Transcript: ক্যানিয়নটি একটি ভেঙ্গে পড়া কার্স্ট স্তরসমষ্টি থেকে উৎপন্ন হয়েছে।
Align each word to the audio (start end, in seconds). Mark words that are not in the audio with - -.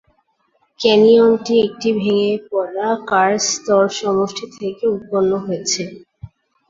ক্যানিয়নটি 0.79 1.53
একটি 1.65 1.89
ভেঙ্গে 1.99 2.17
পড়া 2.47 2.87
কার্স্ট 3.09 3.47
স্তরসমষ্টি 3.53 4.45
থেকে 4.55 4.83
উৎপন্ন 4.95 5.31
হয়েছে। 5.45 5.81